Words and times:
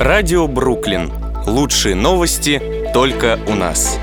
Радио 0.00 0.48
Бруклин. 0.48 1.12
Лучшие 1.46 1.94
новости 1.94 2.88
только 2.94 3.38
у 3.46 3.54
нас. 3.54 3.98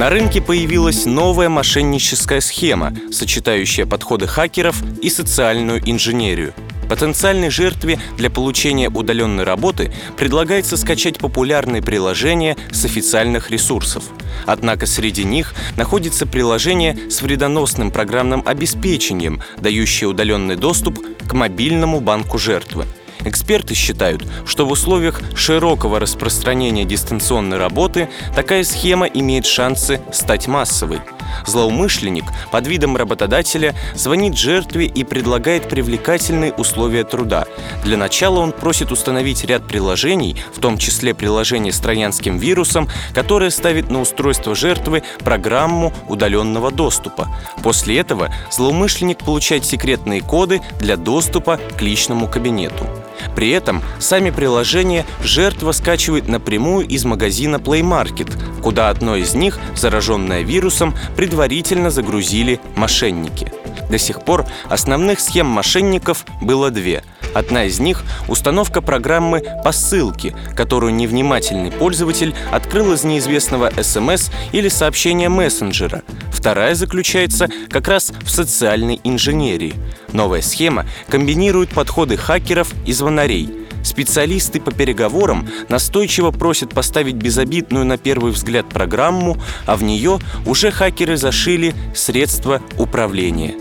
На 0.00 0.10
рынке 0.10 0.42
появилась 0.42 1.04
новая 1.06 1.48
мошенническая 1.48 2.40
схема, 2.40 2.92
сочетающая 3.12 3.86
подходы 3.86 4.26
хакеров 4.26 4.82
и 5.00 5.08
социальную 5.10 5.80
инженерию. 5.88 6.54
Потенциальной 6.88 7.50
жертве 7.50 8.00
для 8.18 8.30
получения 8.30 8.90
удаленной 8.90 9.44
работы 9.44 9.94
предлагается 10.16 10.76
скачать 10.76 11.18
популярные 11.18 11.80
приложения 11.80 12.56
с 12.72 12.84
официальных 12.84 13.52
ресурсов. 13.52 14.02
Однако 14.44 14.86
среди 14.86 15.22
них 15.22 15.54
находится 15.76 16.26
приложение 16.26 16.98
с 17.08 17.22
вредоносным 17.22 17.92
программным 17.92 18.42
обеспечением, 18.44 19.40
дающее 19.58 20.08
удаленный 20.08 20.56
доступ 20.56 20.98
к 21.28 21.32
мобильному 21.32 22.00
банку 22.00 22.38
жертвы– 22.38 22.86
Эксперты 23.24 23.74
считают, 23.74 24.24
что 24.46 24.66
в 24.66 24.72
условиях 24.72 25.20
широкого 25.34 26.00
распространения 26.00 26.84
дистанционной 26.84 27.58
работы 27.58 28.08
такая 28.34 28.64
схема 28.64 29.06
имеет 29.06 29.46
шансы 29.46 30.00
стать 30.12 30.46
массовой. 30.46 31.00
Злоумышленник 31.46 32.24
под 32.50 32.66
видом 32.66 32.96
работодателя 32.96 33.74
звонит 33.94 34.36
жертве 34.36 34.86
и 34.86 35.04
предлагает 35.04 35.68
привлекательные 35.68 36.52
условия 36.52 37.04
труда. 37.04 37.46
Для 37.84 37.96
начала 37.96 38.40
он 38.40 38.52
просит 38.52 38.92
установить 38.92 39.44
ряд 39.44 39.66
приложений, 39.66 40.36
в 40.54 40.60
том 40.60 40.78
числе 40.78 41.14
приложение 41.14 41.72
с 41.72 41.78
троянским 41.78 42.38
вирусом, 42.38 42.88
которое 43.14 43.50
ставит 43.50 43.90
на 43.90 44.00
устройство 44.00 44.54
жертвы 44.54 45.02
программу 45.20 45.92
удаленного 46.08 46.70
доступа. 46.70 47.28
После 47.62 47.98
этого 47.98 48.34
злоумышленник 48.50 49.18
получает 49.18 49.64
секретные 49.64 50.20
коды 50.20 50.60
для 50.80 50.96
доступа 50.96 51.58
к 51.78 51.80
личному 51.82 52.28
кабинету. 52.28 52.86
При 53.34 53.50
этом 53.50 53.82
сами 53.98 54.30
приложения 54.30 55.06
жертва 55.22 55.72
скачивает 55.72 56.28
напрямую 56.28 56.86
из 56.86 57.04
магазина 57.04 57.56
Play 57.56 57.82
Market, 57.82 58.30
куда 58.62 58.90
одно 58.90 59.16
из 59.16 59.34
них, 59.34 59.58
зараженное 59.74 60.42
вирусом, 60.42 60.94
предварительно 61.16 61.90
загрузили 61.90 62.60
мошенники. 62.76 63.52
До 63.90 63.98
сих 63.98 64.24
пор 64.24 64.46
основных 64.68 65.20
схем 65.20 65.46
мошенников 65.46 66.24
было 66.40 66.70
две– 66.70 67.02
Одна 67.34 67.64
из 67.64 67.78
них— 67.80 68.02
установка 68.28 68.80
программы 68.80 69.42
по 69.64 69.72
ссылке, 69.72 70.34
которую 70.56 70.94
невнимательный 70.94 71.70
пользователь 71.70 72.34
открыл 72.50 72.92
из 72.92 73.04
неизвестного 73.04 73.70
СМС 73.80 74.30
или 74.52 74.68
сообщения 74.68 75.28
мессенджера. 75.28 76.02
Вторая 76.32 76.74
заключается 76.74 77.48
как 77.68 77.88
раз 77.88 78.12
в 78.22 78.30
социальной 78.30 79.00
инженерии. 79.04 79.74
Новая 80.12 80.42
схема 80.42 80.86
комбинирует 81.08 81.70
подходы 81.70 82.16
хакеров 82.16 82.72
и 82.86 82.92
звонарей— 82.92 83.50
Специалисты 83.82 84.60
по 84.60 84.72
переговорам 84.72 85.48
настойчиво 85.68 86.30
просят 86.30 86.70
поставить 86.70 87.16
безобидную 87.16 87.84
на 87.86 87.96
первый 87.96 88.32
взгляд 88.32 88.68
программу, 88.68 89.38
а 89.66 89.76
в 89.76 89.82
нее 89.82 90.18
уже 90.46 90.70
хакеры 90.70 91.16
зашили 91.16 91.74
средства 91.94 92.60
управления. 92.78 93.54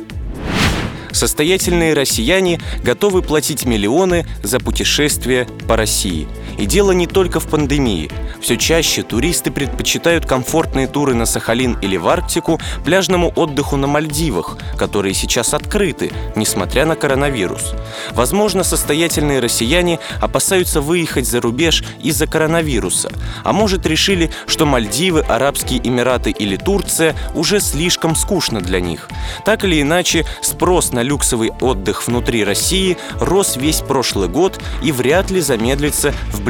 Состоятельные 1.12 1.94
россияне 1.94 2.60
готовы 2.84 3.22
платить 3.22 3.66
миллионы 3.66 4.26
за 4.44 4.60
путешествия 4.60 5.48
по 5.68 5.76
России. 5.76 6.28
И 6.60 6.66
дело 6.66 6.92
не 6.92 7.08
только 7.08 7.40
в 7.40 7.48
пандемии. 7.48 8.12
Все 8.42 8.58
чаще 8.58 9.02
туристы 9.02 9.50
предпочитают 9.50 10.26
комфортные 10.26 10.88
туры 10.88 11.14
на 11.14 11.26
Сахалин 11.26 11.78
или 11.82 11.96
в 11.96 12.08
Арктику 12.08 12.60
пляжному 12.84 13.32
отдыху 13.34 13.78
на 13.78 13.88
Мальдивах, 13.88 14.58
которые 14.78 15.14
сейчас 15.14 15.54
открыты, 15.54 16.12
несмотря 16.36 16.86
на 16.86 16.98
коронавирус. 16.98 17.76
Возможно, 18.12 18.64
состоятельные 18.64 19.40
россияне 19.40 20.00
опасаются 20.20 20.82
выехать 20.82 21.28
за 21.28 21.40
рубеж 21.40 21.84
из-за 22.04 22.28
коронавируса, 22.28 23.10
а 23.46 23.54
может 23.54 23.86
решили, 23.86 24.30
что 24.46 24.66
Мальдивы, 24.66 25.22
Арабские 25.22 25.80
Эмираты 25.88 26.32
или 26.32 26.58
Турция 26.58 27.16
уже 27.36 27.62
слишком 27.62 28.18
скучно 28.18 28.60
для 28.60 28.82
них. 28.82 29.08
Так 29.46 29.64
или 29.64 29.82
иначе, 29.82 30.26
спрос 30.42 30.92
на 30.92 31.04
люксовый 31.04 31.52
отдых 31.62 32.06
внутри 32.06 32.44
России 32.44 32.98
рос 33.20 33.56
весь 33.56 33.80
прошлый 33.80 34.28
год 34.28 34.60
и 34.84 34.92
вряд 34.92 35.32
ли 35.32 35.40
замедлится 35.40 36.14
в 36.34 36.42
ближайшее 36.42 36.49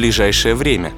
время. 0.55 0.93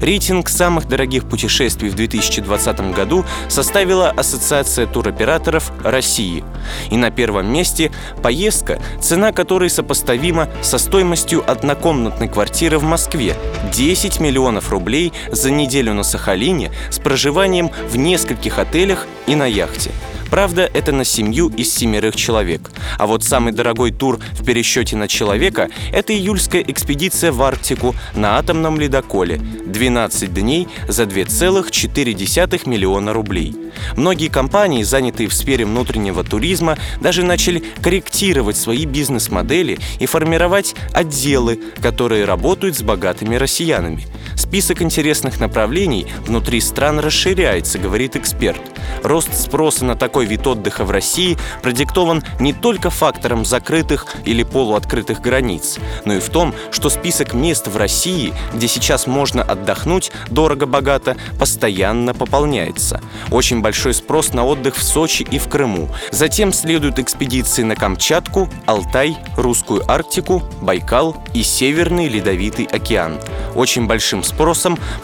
Рейтинг 0.00 0.48
самых 0.48 0.88
дорогих 0.88 1.28
путешествий 1.28 1.88
в 1.90 1.94
2020 1.94 2.94
году 2.94 3.24
составила 3.48 4.10
Ассоциация 4.10 4.86
туроператоров 4.86 5.70
России. 5.82 6.44
И 6.90 6.96
на 6.96 7.10
первом 7.10 7.52
месте 7.52 7.92
поездка, 8.22 8.80
цена 9.00 9.32
которой 9.32 9.70
сопоставима 9.70 10.48
со 10.62 10.78
стоимостью 10.78 11.48
однокомнатной 11.48 12.28
квартиры 12.28 12.78
в 12.78 12.84
Москве– 12.84 13.36
10 13.72 14.20
миллионов 14.20 14.70
рублей 14.70 15.12
за 15.30 15.50
неделю 15.50 15.94
на 15.94 16.02
Сахалине 16.02 16.72
с 16.90 16.98
проживанием 16.98 17.70
в 17.88 17.96
нескольких 17.96 18.58
отелях 18.58 19.06
и 19.26 19.34
на 19.34 19.46
яхте– 19.46 19.90
Правда, 20.30 20.68
это 20.72 20.92
на 20.92 21.04
семью 21.04 21.48
из 21.56 21.72
семерых 21.72 22.16
человек. 22.16 22.70
А 22.98 23.06
вот 23.06 23.24
самый 23.24 23.52
дорогой 23.52 23.92
тур 23.92 24.18
в 24.32 24.44
пересчете 24.44 24.96
на 24.96 25.08
человека– 25.08 25.68
это 25.92 26.12
июльская 26.12 26.62
экспедиция 26.62 27.32
в 27.32 27.42
Арктику 27.42 27.94
на 28.14 28.38
атомном 28.38 28.78
ледоколе. 28.78 29.36
12 29.36 30.32
дней 30.32 30.68
за 30.88 31.04
2,4 31.04 32.68
миллиона 32.68 33.12
рублей. 33.12 33.54
Многие 33.96 34.28
компании, 34.28 34.82
занятые 34.82 35.28
в 35.28 35.34
сфере 35.34 35.64
внутреннего 35.64 36.24
туризма, 36.24 36.78
даже 37.00 37.22
начали 37.22 37.62
корректировать 37.82 38.56
свои 38.56 38.84
бизнес-модели 38.84 39.78
и 40.00 40.06
формировать 40.06 40.74
отделы, 40.92 41.60
которые 41.80 42.24
работают 42.24 42.76
с 42.76 42.82
богатыми 42.82 43.36
россиянами. 43.36 44.06
Список 44.48 44.80
интересных 44.80 45.40
направлений 45.40 46.06
внутри 46.24 46.60
стран 46.60 47.00
расширяется, 47.00 47.80
говорит 47.80 48.14
эксперт. 48.14 48.60
Рост 49.02 49.34
спроса 49.34 49.84
на 49.84 49.96
такой 49.96 50.24
вид 50.24 50.46
отдыха 50.46 50.84
в 50.84 50.92
России 50.92 51.36
продиктован 51.62 52.22
не 52.38 52.52
только 52.52 52.90
фактором 52.90 53.44
закрытых 53.44 54.06
или 54.24 54.44
полуоткрытых 54.44 55.20
границ, 55.20 55.78
но 56.04 56.14
и 56.14 56.20
в 56.20 56.28
том, 56.30 56.54
что 56.70 56.90
список 56.90 57.34
мест 57.34 57.66
в 57.66 57.76
России, 57.76 58.32
где 58.54 58.68
сейчас 58.68 59.08
можно 59.08 59.42
отдохнуть 59.42 60.12
дорого-богато, 60.30 61.16
постоянно 61.40 62.14
пополняется. 62.14 63.00
Очень 63.32 63.62
большой 63.62 63.94
спрос 63.94 64.32
на 64.32 64.46
отдых 64.46 64.76
в 64.76 64.82
Сочи 64.82 65.26
и 65.28 65.40
в 65.40 65.48
Крыму. 65.48 65.88
Затем 66.12 66.52
следуют 66.52 67.00
экспедиции 67.00 67.64
на 67.64 67.74
Камчатку, 67.74 68.48
Алтай, 68.64 69.18
Русскую 69.36 69.82
Арктику, 69.90 70.44
Байкал 70.60 71.16
и 71.34 71.42
Северный 71.42 72.06
Ледовитый 72.06 72.66
океан. 72.66 73.18
Очень 73.56 73.88
большим 73.88 74.22
спросом 74.22 74.35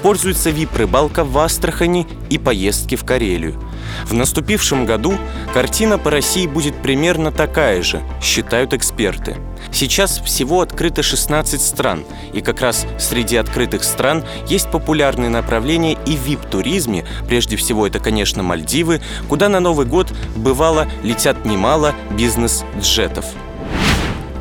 пользуется 0.02 0.50
вип-рыбалка 0.50 1.24
в 1.24 1.38
Астрахани 1.38 2.06
и 2.30 2.38
поездки 2.38 2.96
в 2.96 3.04
Карелию. 3.04 3.60
В 4.04 4.14
наступившем 4.14 4.86
году 4.86 5.14
картина 5.52 5.98
по 5.98 6.10
России 6.10 6.46
будет 6.46 6.74
примерно 6.82 7.32
такая 7.32 7.82
же, 7.82 8.02
считают 8.20 8.72
эксперты. 8.74 9.36
Сейчас 9.72 10.18
всего 10.20 10.60
открыто 10.60 11.02
16 11.02 11.60
стран, 11.60 12.04
и 12.32 12.40
как 12.40 12.60
раз 12.60 12.86
среди 12.98 13.36
открытых 13.36 13.84
стран 13.84 14.24
есть 14.48 14.70
популярные 14.70 15.30
направления 15.30 15.96
и 16.06 16.16
в 16.16 16.20
вип-туризме, 16.26 17.04
прежде 17.26 17.56
всего 17.56 17.86
это, 17.86 17.98
конечно, 18.00 18.42
Мальдивы, 18.42 19.00
куда 19.28 19.48
на 19.48 19.60
Новый 19.60 19.86
год 19.86 20.12
бывало 20.36 20.88
летят 21.02 21.44
немало 21.44 21.94
бизнес-джетов. 22.10 23.24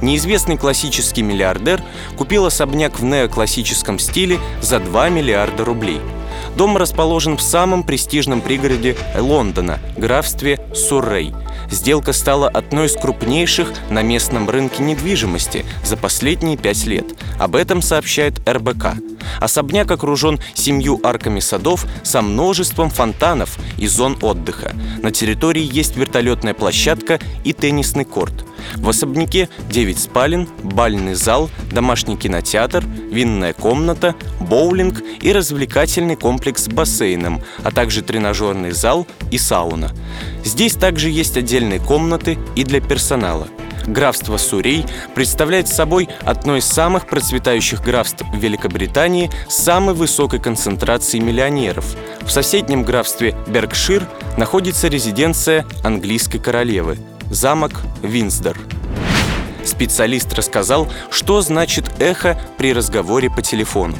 Неизвестный 0.02 0.58
классический 0.58 1.22
миллиардер 1.22 1.82
купил 2.18 2.46
особняк 2.46 3.00
в 3.00 3.04
неоклассическом 3.04 4.00
стиле 4.00 4.40
за 4.62 4.80
2 4.80 5.10
миллиарда 5.10 5.64
рублей. 5.64 6.02
Дом 6.58 6.76
расположен 6.76 7.38
в 7.38 7.42
самом 7.42 7.84
престижном 7.84 8.42
пригороде 8.42 8.98
Лондона, 9.18 9.80
графстве 9.96 10.60
Суррей. 10.74 11.34
Сделка 11.70 12.14
стала 12.14 12.50
одной 12.50 12.88
из 12.88 12.94
крупнейших 12.94 13.72
на 13.90 14.02
местном 14.02 14.50
рынке 14.50 14.84
недвижимости 14.84 15.66
за 15.84 15.96
последние 15.98 16.58
пять 16.58 16.86
лет. 16.86 17.06
Об 17.40 17.56
этом 17.56 17.82
сообщает 17.82 18.42
РБК. 18.50 18.96
Особняк 19.40 19.90
окружен 19.92 20.40
семью 20.54 21.00
арками 21.04 21.40
садов 21.40 21.86
со 22.04 22.22
множеством 22.22 22.90
фонтанов 22.90 23.58
и 23.78 23.88
зон 23.88 24.18
отдыха. 24.22 24.74
На 25.02 25.12
территории 25.12 25.64
есть 25.64 25.96
вертолетная 25.96 26.54
площадка 26.54 27.20
и 27.44 27.54
теннисный 27.54 28.06
корт– 28.06 28.46
в 28.76 28.90
особняке 28.90 29.50
9 29.70 30.00
спален, 30.00 30.48
бальный 30.64 31.14
зал, 31.14 31.50
домашний 31.72 32.18
кинотеатр, 32.18 32.84
винная 32.86 33.54
комната, 33.54 34.16
боулинг 34.40 35.02
и 35.22 35.32
развлекательный 35.32 36.16
комплекс 36.16 36.64
с 36.64 36.68
бассейном, 36.68 37.42
а 37.64 37.72
также 37.72 38.02
тренажерный 38.02 38.72
зал 38.72 39.08
и 39.32 39.38
сауна. 39.38 39.92
Здесь 40.44 40.74
также 40.74 41.10
есть 41.10 41.38
отдельные 41.38 41.80
комнаты 41.80 42.38
и 42.56 42.64
для 42.64 42.82
персонала. 42.82 43.48
Графство 43.88 44.38
Сурей 44.38 44.86
представляет 45.16 45.68
собой 45.68 46.10
одно 46.22 46.58
из 46.58 46.66
самых 46.66 47.08
процветающих 47.08 47.82
графств 47.82 48.24
Великобритании 48.34 49.32
с 49.50 49.58
самой 49.58 49.96
высокой 49.96 50.40
концентрацией 50.40 51.24
миллионеров. 51.24 51.96
В 52.22 52.30
соседнем 52.30 52.84
графстве 52.84 53.36
Беркшир 53.48 54.08
находится 54.38 54.88
резиденция 54.88 55.66
английской 55.84 56.40
королевы– 56.40 56.98
замок 57.32 57.72
Винсдор. 58.02 58.58
Специалист 59.64 60.34
рассказал, 60.34 60.90
что 61.10 61.42
значит 61.42 61.90
эхо 62.00 62.40
при 62.58 62.74
разговоре 62.74 63.30
по 63.30 63.42
телефону. 63.42 63.96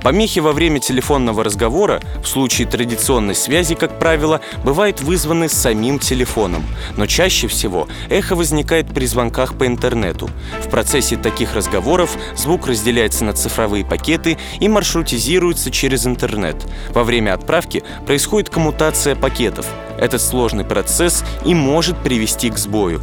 Помехи 0.00 0.38
во 0.38 0.52
время 0.52 0.78
телефонного 0.78 1.42
разговора 1.42 2.00
в 2.22 2.28
случае 2.28 2.68
традиционной 2.68 3.34
связи, 3.34 3.74
как 3.74 3.98
правило, 3.98 4.40
бывают 4.64 5.00
вызваны 5.00 5.48
самим 5.48 5.98
телефоном, 5.98 6.64
но 6.96 7.06
чаще 7.06 7.48
всего 7.48 7.88
эхо 8.08 8.36
возникает 8.36 8.86
при 8.86 9.06
звонках 9.06 9.58
по 9.58 9.66
интернету. 9.66 10.30
В 10.64 10.70
процессе 10.70 11.16
таких 11.16 11.54
разговоров 11.54 12.16
звук 12.36 12.68
разделяется 12.68 13.24
на 13.24 13.32
цифровые 13.32 13.84
пакеты 13.84 14.38
и 14.60 14.68
маршрутизируется 14.68 15.72
через 15.72 16.06
интернет. 16.06 16.56
Во 16.90 17.02
время 17.02 17.34
отправки 17.34 17.82
происходит 18.06 18.50
коммутация 18.50 19.16
пакетов. 19.16 19.66
Этот 20.02 20.20
сложный 20.20 20.64
процесс 20.64 21.24
и 21.44 21.54
может 21.54 21.96
привести 21.96 22.50
к 22.50 22.58
сбою. 22.58 23.00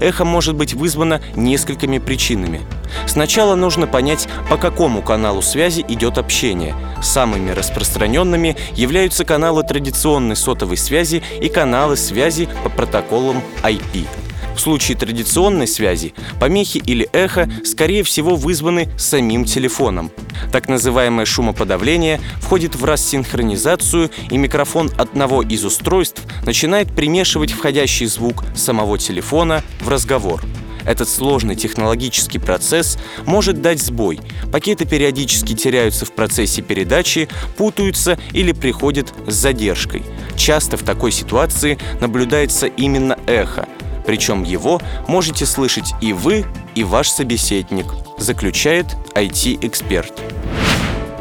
Эхо 0.00 0.24
может 0.24 0.54
быть 0.54 0.74
вызвано 0.74 1.20
несколькими 1.34 1.98
причинами. 1.98 2.60
Сначала 3.06 3.56
нужно 3.56 3.88
понять, 3.88 4.28
по 4.48 4.56
какому 4.56 5.02
каналу 5.02 5.42
связи 5.42 5.84
идет 5.88 6.18
общение. 6.18 6.76
Самыми 7.02 7.50
распространенными 7.50 8.56
являются 8.74 9.24
каналы 9.24 9.64
традиционной 9.64 10.36
сотовой 10.36 10.76
связи 10.76 11.24
и 11.40 11.48
каналы 11.48 11.96
связи 11.96 12.48
по 12.62 12.70
протоколам 12.70 13.42
IP. 13.64 14.06
В 14.56 14.60
случае 14.60 14.96
традиционной 14.96 15.66
связи 15.66 16.14
помехи 16.40 16.78
или 16.78 17.08
эхо, 17.12 17.48
скорее 17.62 18.02
всего, 18.02 18.34
вызваны 18.36 18.88
самим 18.98 19.44
телефоном. 19.44 20.10
Так 20.50 20.68
называемое 20.68 21.26
шумоподавление 21.26 22.20
входит 22.40 22.74
в 22.74 22.84
рассинхронизацию, 22.84 24.10
и 24.30 24.38
микрофон 24.38 24.90
одного 24.96 25.42
из 25.42 25.64
устройств 25.64 26.22
начинает 26.44 26.94
примешивать 26.94 27.52
входящий 27.52 28.06
звук 28.06 28.44
самого 28.56 28.98
телефона 28.98 29.62
в 29.80 29.88
разговор. 29.88 30.42
Этот 30.86 31.08
сложный 31.08 31.56
технологический 31.56 32.38
процесс 32.38 32.96
может 33.26 33.60
дать 33.60 33.82
сбой. 33.82 34.20
Пакеты 34.52 34.86
периодически 34.86 35.54
теряются 35.54 36.06
в 36.06 36.12
процессе 36.12 36.62
передачи, 36.62 37.28
путаются 37.56 38.18
или 38.32 38.52
приходят 38.52 39.12
с 39.26 39.34
задержкой. 39.34 40.04
Часто 40.36 40.76
в 40.76 40.82
такой 40.84 41.10
ситуации 41.10 41.76
наблюдается 42.00 42.68
именно 42.68 43.18
эхо, 43.26 43.66
причем 44.06 44.42
его 44.44 44.80
можете 45.08 45.44
слышать 45.44 45.92
и 46.00 46.12
вы, 46.12 46.44
и 46.74 46.84
ваш 46.84 47.08
собеседник, 47.08 47.86
заключает 48.18 48.86
IT-эксперт. 49.14 50.12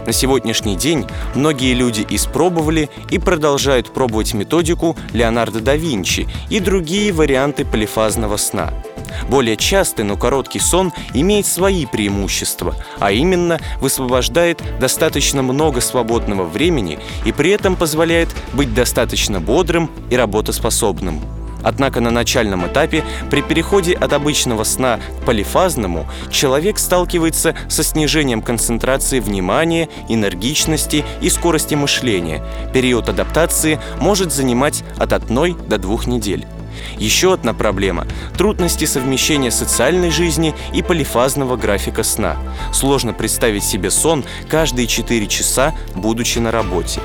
На 0.05 0.13
сегодняшний 0.13 0.75
день 0.75 1.05
многие 1.33 1.73
люди 1.73 2.05
испробовали 2.09 2.89
и 3.09 3.17
продолжают 3.17 3.91
пробовать 3.91 4.35
методику 4.35 4.95
Леонардо 5.13 5.61
да 5.61 5.75
Винчи 5.75 6.27
и 6.49 6.59
другие 6.59 7.11
варианты 7.11 7.65
полифазного 7.65 8.37
сна. 8.37 8.71
Более 9.29 9.57
частый, 9.57 10.05
но 10.05 10.15
короткий 10.15 10.59
сон 10.59 10.93
имеет 11.13 11.47
свои 11.47 11.87
преимущества, 11.87 12.75
а 12.99 13.11
именно 13.11 13.59
высвобождает 13.79 14.61
достаточно 14.79 15.41
много 15.41 15.81
свободного 15.81 16.43
времени 16.43 16.99
и 17.25 17.31
при 17.31 17.49
этом 17.51 17.75
позволяет 17.75 18.29
быть 18.53 18.73
достаточно 18.75 19.39
бодрым 19.39 19.89
и 20.11 20.15
работоспособным. 20.15 21.21
Однако 21.65 21.99
на 21.99 22.11
начальном 22.11 22.67
этапе, 22.67 23.03
при 23.31 23.41
переходе 23.41 23.93
от 23.93 24.13
обычного 24.13 24.63
сна 24.63 24.99
к 25.19 25.25
полифазному, 25.25 26.07
человек 26.29 26.77
сталкивается 26.77 27.55
со 27.67 27.83
снижением 27.83 28.43
концентрации 28.43 29.19
внимания, 29.19 29.89
энергичности 30.07 31.03
и 31.21 31.29
скорости 31.31 31.73
мышления. 31.73 32.43
Период 32.71 33.09
адаптации 33.09 33.79
может 33.99 34.31
занимать 34.31 34.83
от 34.97 35.11
одной 35.11 35.57
до 35.67 35.79
двух 35.79 36.05
недель. 36.05 36.45
Еще 36.99 37.33
одна 37.33 37.55
проблема– 37.55 38.05
трудности 38.37 38.85
совмещения 38.85 39.49
социальной 39.49 40.11
жизни 40.11 40.53
и 40.71 40.83
полифазного 40.83 41.55
графика 41.55 42.03
сна. 42.03 42.37
Сложно 42.73 43.11
представить 43.13 43.63
себе 43.63 43.89
сон 43.89 44.23
каждые 44.49 44.85
4 44.85 45.25
часа, 45.27 45.73
будучи 45.95 46.37
на 46.37 46.51
работе. 46.51 47.01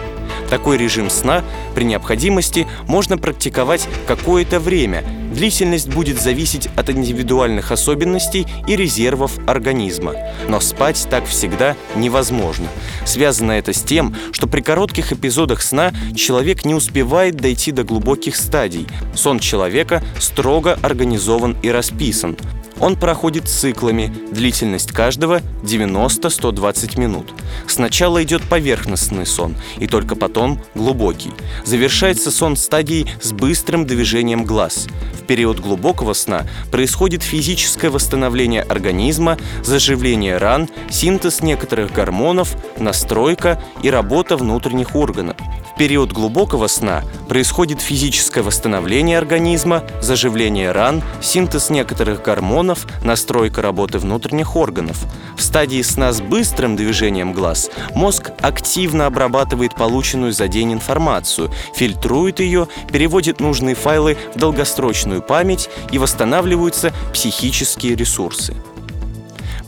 Такой 0.51 0.77
режим 0.77 1.09
сна 1.09 1.45
при 1.75 1.85
необходимости 1.85 2.67
можно 2.87 3.17
практиковать 3.17 3.89
какое-то 4.07 4.59
время. 4.59 5.05
Длительность 5.33 5.89
будет 5.89 6.21
зависеть 6.21 6.69
от 6.77 6.91
индивидуальных 6.91 7.71
особенностей 7.71 8.47
и 8.67 8.75
резервов 8.75 9.39
организма. 9.47 10.15
Но 10.49 10.59
спать 10.59 11.07
так 11.09 11.25
всегда 11.27 11.77
невозможно. 11.95 12.67
Связано 13.07 13.53
это 13.53 13.73
с 13.73 13.83
тем, 13.83 14.17
что 14.33 14.49
при 14.49 14.61
коротких 14.61 15.13
эпизодах 15.13 15.63
сна 15.63 15.93
человек 16.17 16.65
не 16.65 16.75
успевает 16.75 17.37
дойти 17.37 17.71
до 17.71 17.85
глубоких 17.85 18.35
стадий. 18.35 18.89
Сон 19.15 19.39
человека 19.39 20.03
строго 20.19 20.79
организован 20.83 21.57
и 21.63 21.71
расписан. 21.71 22.37
Он 22.81 22.97
проходит 22.97 23.49
циклами, 23.49 24.13
длительность 24.33 24.93
каждого 24.93 25.41
90-120 25.63 26.99
минут. 26.99 27.35
Сначала 27.67 28.23
идет 28.23 28.43
поверхностный 28.43 29.27
сон, 29.27 29.55
и 29.79 29.87
только 29.87 30.17
потом 30.17 30.61
глубокий. 30.75 31.33
Завершается 31.65 32.31
сон 32.31 32.57
стадией 32.57 33.07
с 33.21 33.33
быстрым 33.33 33.87
движением 33.87 34.45
глаз. 34.45 34.87
В 35.21 35.27
период 35.27 35.61
глубокого 35.61 36.15
сна 36.15 36.47
происходит 36.73 37.23
физическое 37.23 37.91
восстановление 37.91 38.63
организма, 38.63 39.37
заживление 39.63 40.39
ран, 40.39 40.69
синтез 40.91 41.43
некоторых 41.43 41.93
гормонов, 41.93 42.57
настройка 42.79 43.63
и 43.83 43.91
работа 43.91 44.37
внутренних 44.37 44.97
органов 44.97 45.37
период 45.81 46.13
глубокого 46.13 46.67
сна 46.67 47.03
происходит 47.27 47.81
физическое 47.81 48.43
восстановление 48.43 49.17
организма, 49.17 49.83
заживление 50.03 50.73
ран, 50.73 51.03
синтез 51.23 51.71
некоторых 51.71 52.21
гормонов, 52.21 52.70
настройка 53.05 53.63
работы 53.63 53.99
внутренних 53.99 54.57
органов. 54.57 54.99
В 55.37 55.43
стадии 55.43 55.83
сна 55.83 56.13
с 56.13 56.21
быстрым 56.21 56.77
движением 56.77 57.33
глаз 57.33 57.71
мозг 57.95 58.31
активно 58.41 59.07
обрабатывает 59.07 59.75
полученную 59.75 60.33
за 60.33 60.49
день 60.49 60.73
информацию, 60.73 61.51
фильтрует 61.75 62.41
ее, 62.41 62.69
переводит 62.93 63.41
нужные 63.41 63.75
файлы 63.75 64.17
в 64.35 64.39
долгосрочную 64.39 65.23
память 65.23 65.71
и 65.93 65.99
восстанавливаются 65.99 66.93
психические 67.13 67.95
ресурсы. 67.95 68.55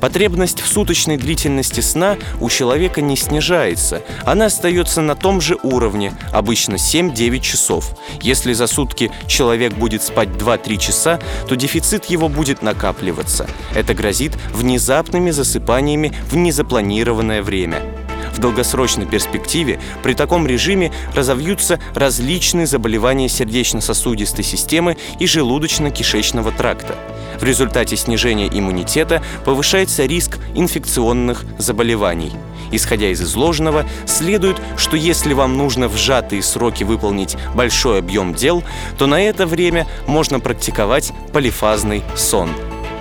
Потребность 0.03 0.61
в 0.61 0.67
суточной 0.67 1.17
длительности 1.17 1.79
сна 1.79 2.17
у 2.41 2.51
человека 2.51 3.01
не 3.01 3.17
снижается. 3.17 4.03
Она 4.25 4.47
остается 4.47 5.01
на 5.01 5.15
том 5.15 5.41
же 5.41 5.57
уровне, 5.63 6.13
обычно 6.33 6.75
7-9 6.75 7.39
часов. 7.39 7.97
Если 8.21 8.53
за 8.53 8.67
сутки 8.67 9.13
человек 9.29 9.75
будет 9.75 10.03
спать 10.03 10.31
2-3 10.31 10.77
часа, 10.79 11.21
то 11.49 11.55
дефицит 11.55 12.07
его 12.07 12.29
будет 12.29 12.63
накапливаться. 12.63 13.49
Это 13.77 13.95
грозит 13.95 14.33
внезапными 14.53 15.31
засыпаниями 15.31 16.13
в 16.29 16.35
незапланированное 16.35 17.41
время. 17.41 18.02
В 18.33 18.39
долгосрочной 18.39 19.07
перспективе 19.07 19.81
при 20.03 20.15
таком 20.15 20.47
режиме 20.47 20.93
разовьются 21.15 21.79
различные 21.95 22.67
заболевания 22.67 23.29
сердечно-сосудистой 23.29 24.45
системы 24.45 24.97
и 25.19 25.27
желудочно-кишечного 25.27 26.57
тракта. 26.57 26.97
В 27.39 27.45
результате 27.45 27.97
снижения 27.97 28.49
иммунитета 28.49 29.23
повышается 29.45 30.05
риск 30.05 30.39
инфекционных 30.55 31.45
заболеваний. 31.59 32.33
Исходя 32.71 33.11
из 33.11 33.21
изложенного, 33.21 33.85
следует, 34.07 34.57
что 34.77 34.97
если 34.97 35.35
вам 35.35 35.57
нужно 35.57 35.89
в 35.89 35.97
сжатые 35.97 36.43
сроки 36.43 36.85
выполнить 36.85 37.37
большой 37.55 37.99
объем 37.99 38.33
дел, 38.33 38.65
то 38.97 39.07
на 39.07 39.21
это 39.21 39.47
время 39.47 39.87
можно 40.07 40.41
практиковать 40.41 41.13
полифазный 41.33 42.03
сон. 42.17 42.51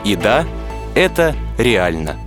И 0.03 0.15
да, 0.15 0.45
это 0.93 1.35
реально. 1.57 2.17